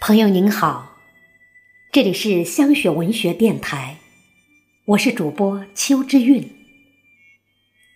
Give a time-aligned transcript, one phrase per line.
[0.00, 0.96] 朋友您好，
[1.92, 3.98] 这里是香雪文学电台，
[4.86, 6.50] 我是主播邱之韵。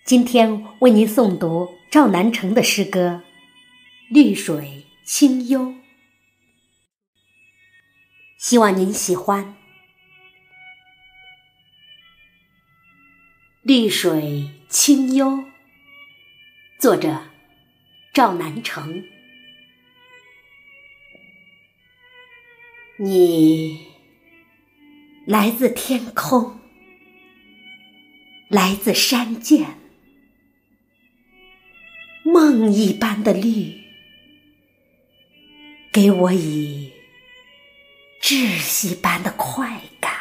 [0.05, 3.23] 今天为您诵读赵南成的诗歌
[4.15, 5.63] 《绿水清幽》，
[8.37, 9.47] 希望您喜欢。
[13.63, 15.29] 《绿水清幽》，
[16.79, 17.29] 作者
[18.13, 19.03] 赵南成。
[22.97, 23.89] 你
[25.27, 26.61] 来自天空，
[28.47, 29.67] 来自山涧，
[32.23, 33.83] 梦一般的绿，
[35.93, 36.93] 给我以
[38.23, 40.13] 窒息般的快感，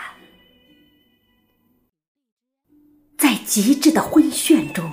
[3.20, 4.92] 在极致的昏眩中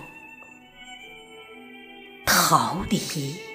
[2.27, 3.50] 逃离。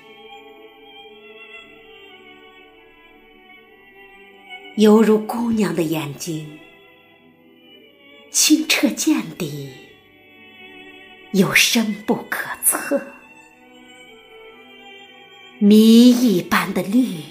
[4.77, 6.59] 犹如姑娘的眼睛，
[8.29, 9.69] 清澈见底，
[11.31, 13.01] 又深不可测。
[15.59, 17.21] 谜一般的绿，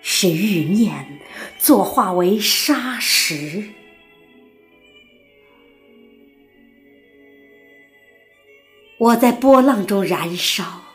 [0.00, 1.18] 使欲念
[1.58, 3.70] 作化为沙石。
[8.98, 10.87] 我在波浪中燃烧。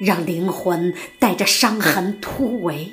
[0.00, 2.90] 让灵魂带着伤痕突围，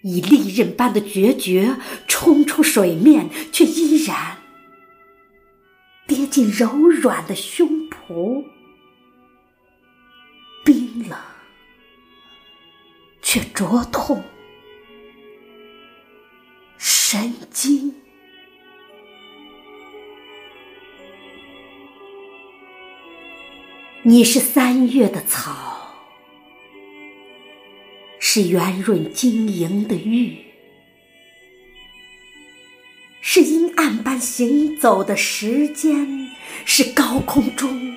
[0.00, 1.76] 以利刃般的决绝
[2.08, 4.38] 冲出水面，却依然
[6.06, 8.44] 跌进柔软的胸脯，
[10.64, 11.18] 冰冷
[13.20, 14.24] 却灼痛
[16.78, 17.94] 神经。
[24.08, 26.06] 你是三月的草，
[28.20, 30.44] 是圆润晶莹的玉，
[33.20, 36.30] 是阴暗般行走的时间，
[36.64, 37.96] 是高空中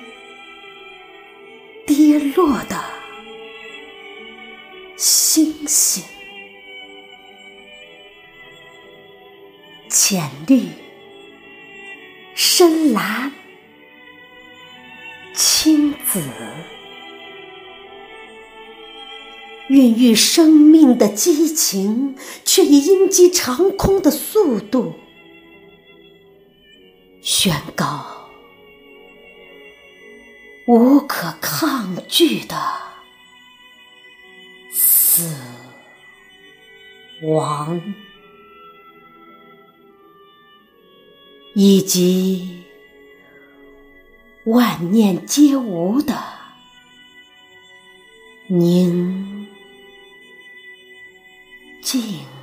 [1.86, 2.84] 跌落的
[4.96, 6.02] 星星。
[9.88, 10.70] 浅绿，
[12.34, 13.30] 深蓝。
[15.32, 16.20] 青子，
[19.68, 24.94] 孕育生命的激情，却以鹰击长空的速度
[27.22, 28.28] 宣告
[30.66, 32.56] 无可抗拒的
[34.72, 35.32] 死
[37.22, 37.80] 亡，
[41.54, 42.59] 以及。
[44.50, 46.20] 万念皆无的
[48.48, 49.46] 宁
[51.80, 52.39] 静。